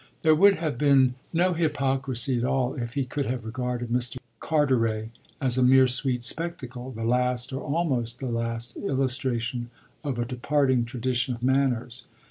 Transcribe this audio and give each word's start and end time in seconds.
There 0.23 0.33
would 0.33 0.55
have 0.55 0.79
been 0.79 1.13
no 1.31 1.53
hypocrisy 1.53 2.35
at 2.39 2.43
all 2.43 2.73
if 2.73 2.95
he 2.95 3.05
could 3.05 3.27
have 3.27 3.45
regarded 3.45 3.89
Mr. 3.89 4.17
Carteret 4.39 5.11
as 5.39 5.59
a 5.59 5.63
mere 5.63 5.85
sweet 5.87 6.23
spectacle, 6.23 6.89
the 6.91 7.03
last 7.05 7.53
or 7.53 7.61
almost 7.61 8.17
the 8.17 8.25
last 8.25 8.75
illustration 8.77 9.69
of 10.03 10.17
a 10.17 10.25
departing 10.25 10.85
tradition 10.85 11.35
of 11.35 11.43
manners. 11.43 12.05